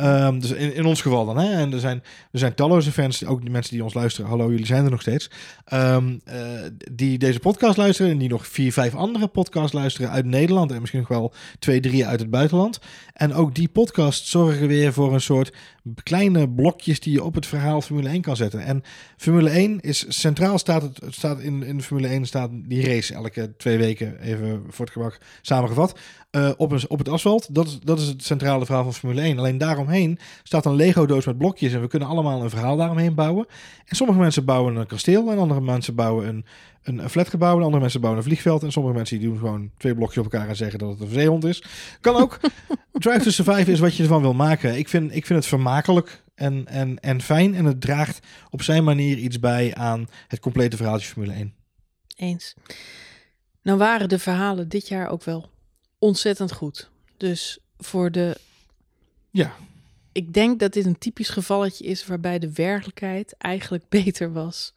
[0.02, 1.38] Um, dus in, in ons geval dan.
[1.38, 1.52] Hè?
[1.52, 4.30] En er zijn, er zijn talloze fans, ook die mensen die ons luisteren.
[4.30, 5.30] Hallo, jullie zijn er nog steeds.
[5.74, 6.34] Um, uh,
[6.92, 10.72] die deze podcast luisteren en die nog vier, vijf andere podcasts luisteren uit Nederland.
[10.72, 12.79] En misschien nog wel twee, drie uit het buitenland.
[13.14, 15.54] En ook die podcast zorgen weer voor een soort
[16.04, 18.60] kleine blokjes die je op het verhaal Formule 1 kan zetten.
[18.60, 18.84] En
[19.18, 23.56] Formule 1 is centraal staat het, staat in, in Formule 1 staat die race elke
[23.58, 26.00] twee weken, even voor het gemak samengevat,
[26.32, 27.56] uh, op, een, op het asfalt.
[27.56, 29.38] Dat is, dat is het centrale verhaal van Formule 1.
[29.40, 33.46] Alleen daaromheen staat een Lego-doos met blokjes en we kunnen allemaal een verhaal daaromheen bouwen.
[33.86, 36.46] En sommige mensen bouwen een kasteel en andere mensen bouwen een,
[36.84, 37.58] een flatgebouw.
[37.58, 38.64] En andere mensen bouwen een vliegveld.
[38.64, 41.08] En sommige mensen die doen gewoon twee blokjes op elkaar en zeggen dat het een
[41.08, 41.64] zeehond is.
[42.02, 42.40] Kan ook.
[42.92, 44.78] Drive to Survive is wat je ervan wil maken.
[44.78, 47.56] Ik vind, ik vind het vermakelijk en, en, en fijn.
[47.56, 51.54] En het draagt op zijn manier iets bij aan het complete verhaaltje Formule 1.
[52.16, 52.54] Eens.
[53.62, 55.50] Nou waren de verhalen dit jaar ook wel
[56.00, 56.90] ontzettend goed.
[57.18, 58.38] Dus voor de...
[59.32, 59.56] Ja.
[60.12, 64.74] Ik denk dat dit een typisch gevalletje is waarbij de werkelijkheid eigenlijk beter was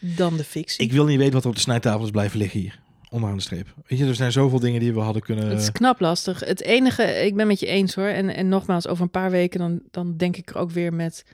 [0.00, 0.84] dan de fictie.
[0.84, 2.81] Ik wil niet weten wat er op de snijtafel is blijven liggen hier.
[3.12, 3.74] Onderaan de streep.
[3.86, 5.48] Weet je, er zijn zoveel dingen die we hadden kunnen...
[5.48, 6.40] Het is knap lastig.
[6.40, 8.06] Het enige, ik ben met je eens hoor.
[8.06, 11.24] En, en nogmaals, over een paar weken dan, dan denk ik er ook weer met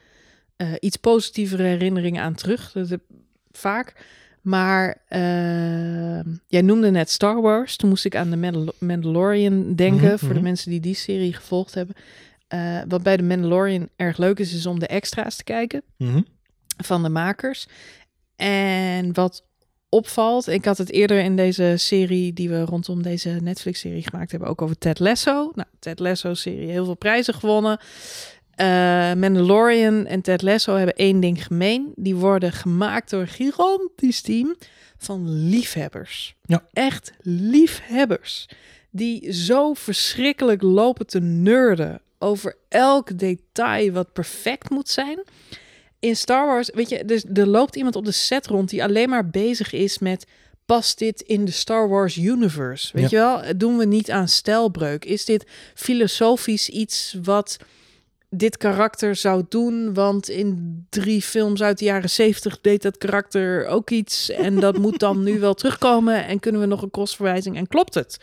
[0.56, 2.72] uh, iets positievere herinneringen aan terug.
[2.72, 3.00] Dat heb,
[3.50, 3.92] vaak.
[4.40, 7.76] Maar uh, jij noemde net Star Wars.
[7.76, 10.02] Toen moest ik aan de Mandal Mandalorian denken.
[10.02, 10.18] Mm -hmm.
[10.18, 11.94] Voor de mensen die die serie gevolgd hebben.
[12.54, 15.82] Uh, wat bij de Mandalorian erg leuk is, is om de extra's te kijken.
[15.96, 16.26] Mm -hmm.
[16.76, 17.68] Van de makers.
[18.36, 19.47] En wat
[19.88, 24.48] opvalt, ik had het eerder in deze serie die we rondom deze Netflix-serie gemaakt hebben,
[24.48, 25.50] ook over Ted Lasso.
[25.54, 27.78] Nou, Ted Lasso-serie, heel veel prijzen gewonnen.
[28.60, 28.66] Uh,
[29.14, 31.92] Mandalorian en Ted Lasso hebben één ding gemeen.
[31.94, 34.56] Die worden gemaakt door een gigantisch team
[34.96, 36.34] van liefhebbers.
[36.42, 36.64] Ja.
[36.72, 38.48] Echt liefhebbers.
[38.90, 45.22] Die zo verschrikkelijk lopen te nerden over elk detail wat perfect moet zijn
[46.00, 49.08] in Star Wars, weet je, dus er loopt iemand op de set rond die alleen
[49.08, 50.26] maar bezig is met
[50.66, 52.90] past dit in de Star Wars universe?
[52.92, 53.36] Weet ja.
[53.36, 55.04] je wel, doen we niet aan stijlbreuk?
[55.04, 57.56] Is dit filosofisch iets wat
[58.30, 59.94] dit karakter zou doen?
[59.94, 64.78] Want in drie films uit de jaren zeventig deed dat karakter ook iets en dat
[64.78, 68.16] moet dan nu wel terugkomen en kunnen we nog een crossverwijzing en klopt het?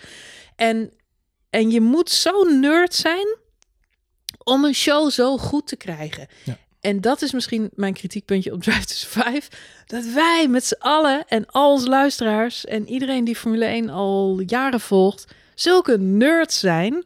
[0.55, 0.91] En,
[1.49, 3.37] en je moet zo nerd zijn
[4.43, 6.27] om een show zo goed te krijgen.
[6.43, 6.57] Ja.
[6.85, 9.49] En dat is misschien mijn kritiekpuntje op Drive to Survive.
[9.85, 14.39] Dat wij met z'n allen en al onze luisteraars en iedereen die Formule 1 al
[14.45, 17.05] jaren volgt, zulke nerds zijn.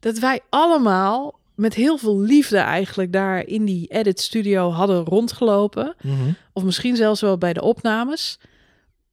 [0.00, 5.94] Dat wij allemaal met heel veel liefde eigenlijk daar in die edit studio hadden rondgelopen.
[6.02, 6.36] Mm -hmm.
[6.52, 8.38] Of misschien zelfs wel bij de opnames.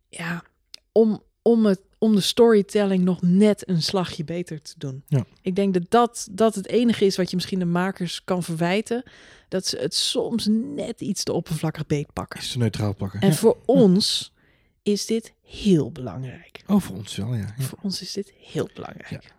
[0.10, 0.44] Ja,
[0.92, 5.04] om, om, het, om de storytelling nog net een slagje beter te doen.
[5.08, 5.26] Ja.
[5.42, 9.04] Ik denk dat, dat dat het enige is wat je misschien de makers kan verwijten
[9.48, 12.40] dat ze het soms net iets te oppervlakkig beetpakken.
[12.40, 13.22] Is te neutraal pakken.
[13.22, 13.34] En ja.
[13.34, 14.34] voor ons
[14.82, 16.64] is dit heel belangrijk.
[16.68, 17.56] Oh, voor ons wel, ja.
[17.60, 19.24] Voor ons is dit heel belangrijk.
[19.24, 19.32] Ja.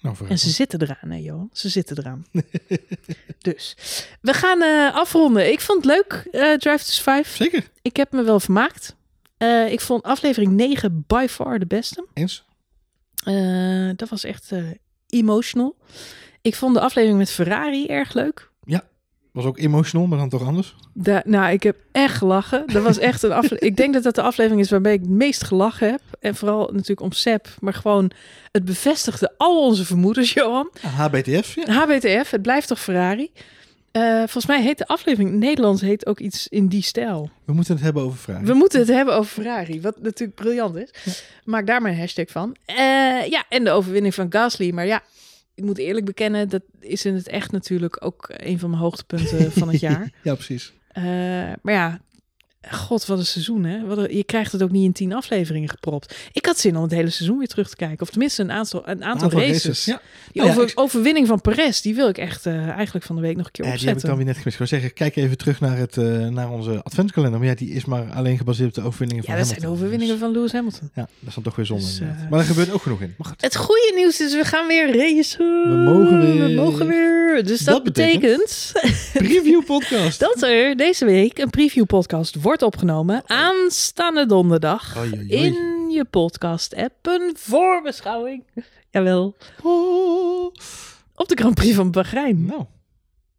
[0.00, 1.50] Nou, en ze zitten eraan, hè, Johan?
[1.52, 2.26] Ze zitten eraan.
[3.38, 3.76] dus
[4.20, 5.52] we gaan uh, afronden.
[5.52, 7.36] Ik vond het leuk, uh, Drive to Survive.
[7.36, 7.70] Zeker.
[7.82, 8.96] Ik heb me wel vermaakt.
[9.42, 12.06] Uh, ik vond aflevering 9 by far de beste.
[12.14, 12.44] Eens.
[13.96, 14.52] dat was echt
[15.06, 15.76] emotional.
[16.42, 18.50] Ik vond de aflevering met Ferrari erg leuk.
[18.64, 18.84] Ja,
[19.32, 20.76] was ook emotional, maar dan toch anders?
[20.94, 22.66] Da nou, ik heb echt gelachen.
[22.66, 23.62] Dat was echt een aflevering.
[23.70, 26.00] ik denk dat dat de aflevering is waarbij ik het meest gelachen heb.
[26.20, 28.10] En vooral natuurlijk om Seb, maar gewoon
[28.50, 30.70] het bevestigde al onze vermoedens, Johan.
[30.80, 31.72] HBTF, ja.
[31.72, 33.30] HBTF, het blijft toch Ferrari.
[33.92, 37.30] Eh, volgens mij heet de aflevering Nederlands heet ook iets in die stijl.
[37.44, 38.46] We moeten het hebben over vragen.
[38.46, 41.24] We moeten het hebben over Ferrari, wat natuurlijk briljant is.
[41.44, 42.56] Maak daar maar een hashtag van.
[42.64, 42.76] Eh,
[43.26, 44.70] ja, en de overwinning van Gasly.
[44.70, 45.02] Maar ja,
[45.54, 49.52] ik moet eerlijk bekennen, dat is in het echt natuurlijk ook een van mijn hoogtepunten
[49.52, 50.10] van het jaar.
[50.22, 50.72] ja, precies.
[50.88, 51.02] Eh,
[51.62, 52.00] maar ja,
[52.70, 53.84] god, wat een seizoen, hè?
[53.86, 56.14] Wat een- je krijgt het ook niet in tien afleveringen gepropt.
[56.32, 58.00] Ik had zin om het hele seizoen weer terug te kijken.
[58.00, 59.84] Of tenminste een aantal, een aantal, races.
[59.84, 60.00] Ja,
[60.32, 63.22] Die Nou ja, over, overwinning van Perez, die wil ik echt eh, eigenlijk van de
[63.22, 64.08] week nog een keer Ja, die heb ik opzetten.
[64.08, 64.60] dan weer net gemist.
[64.60, 67.38] Ik wil zeggen, kijk even terug naar, het, eh, naar onze adventskalender.
[67.38, 69.66] Maar ja, die is maar alleen gebaseerd op de overwinningen ja, van dat zijn de
[69.66, 70.90] overwinningen Dus, van Lewis Hamilton.
[70.94, 71.84] ja, dat is dan toch weer zonde.
[71.84, 73.14] Dus, eh, maar daar gebeurt ook genoeg in.
[73.18, 73.40] Maar goed.
[73.42, 75.38] Het goede nieuws is, we gaan weer racen.
[75.68, 76.48] We mogen weer.
[76.48, 77.44] We mogen weer.
[77.44, 80.20] Dus dat, Dat betekent- betekent Preview podcast.
[80.28, 83.22] dat er deze week een preview podcast wordt opgenomen.
[83.26, 84.96] Aanstaande donderdag.
[84.96, 85.28] Oei, oei, oei.
[85.28, 87.06] In je podcast app.
[87.06, 88.44] Een voorbeschouwing.
[88.90, 89.36] Jawel.
[89.62, 90.54] Oh.
[91.14, 92.44] Op de Grand Prix van Bahrein.
[92.44, 92.64] Nou,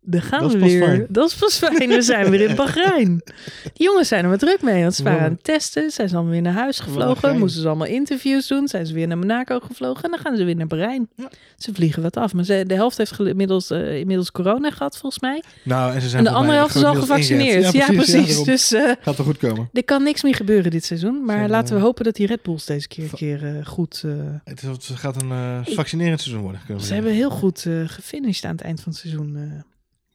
[0.06, 0.84] Daar gaan we weer.
[0.84, 1.06] fijn.
[1.10, 1.90] Dat is pas fijn.
[1.90, 3.22] We zijn weer in Bahrein.
[3.74, 4.82] Die jongens zijn er maar druk mee.
[4.82, 5.92] Want ze waren aan het testen.
[5.92, 7.22] Zijn ze allemaal weer naar huis gevlogen.
[7.22, 7.40] Bahrein.
[7.40, 8.68] Moesten ze allemaal interviews doen.
[8.68, 10.04] Zijn ze weer naar Monaco gevlogen.
[10.04, 11.10] En dan gaan ze weer naar Bahrein.
[11.16, 11.30] Ja.
[11.58, 12.34] Ze vliegen wat af.
[12.34, 15.44] Maar ze, de helft heeft inmiddels, eh, inmiddels corona gehad, volgens mij.
[15.64, 17.72] nou en ze zijn En de andere helft is al gevaccineerd.
[17.72, 18.44] Ja, precies.
[18.44, 19.70] dus eh, Gaat er goed komen.
[19.74, 21.26] er kan niks meer gebeuren dit seizoen.
[21.26, 24.04] Maar laten we eh, hopen dat die Red Bulls deze keer, keer goed...
[24.44, 26.82] Het, is, het gaat een vaccinerend seizoen worden.
[26.82, 29.64] Ze hebben heel goed gefinished aan het eind van het seizoen.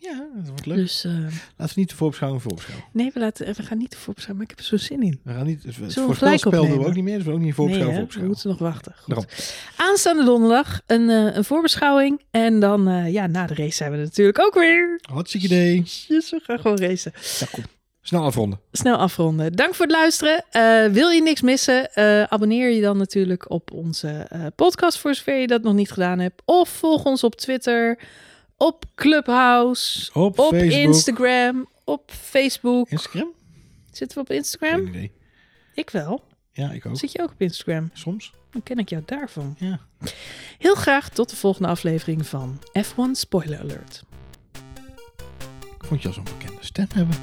[0.00, 0.76] Ja, dat wordt leuk.
[0.76, 1.12] dus eh,
[1.56, 2.86] Laten we niet de voorbeschouwing voorbeschouwen.
[2.92, 4.36] nee, we, laten, we gaan niet te voorbeschouwen.
[4.36, 5.20] Maar ik heb er zo zin in.
[5.24, 7.16] We gaan niet, het voorspelspel doen we ook niet meer.
[7.16, 8.20] Dus we ook niet Nee, voorbeschouwen, hè?
[8.20, 8.94] we moeten nog wachten.
[9.02, 9.54] Goed.
[9.76, 12.22] Aanstaande donderdag een, eh, een voorbeschouwing.
[12.30, 15.00] En dan, eh, ja, na de race zijn we er natuurlijk ook weer.
[15.12, 15.82] Hartstikke idee.
[16.08, 17.12] Dus we gaan gewoon racen.
[17.38, 17.64] Ja, kom.
[18.02, 18.60] Snel afronden.
[18.72, 19.52] Snel afronden.
[19.52, 20.44] Dank voor het luisteren.
[20.92, 21.90] Wil je niks missen?
[22.30, 26.42] abonneer je dan natuurlijk op onze podcast voor zover je dat nog niet gedaan hebt.
[26.44, 27.98] Of volg ons op Twitter,
[28.58, 30.52] op Clubhouse, Op.
[30.54, 32.88] Instagram, op Facebook.
[32.90, 33.28] Instagram?
[33.92, 34.86] Zitten we op Geen Instagram?
[34.86, 35.12] idee.
[35.74, 36.24] Ik wel.
[36.52, 36.96] Ja, ik ook.
[36.96, 37.90] Zit je ook op Instagram?
[37.92, 38.32] Soms.
[38.50, 39.54] Dan ken ik jou daarvan.
[39.58, 39.80] Ja.
[40.58, 44.02] Heel graag tot de volgende aflevering van F1 Spoiler Alert.
[45.80, 47.16] Ik vond je al zo'n bekende stem hebben.